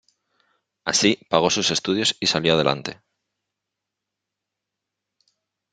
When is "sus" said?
1.51-1.69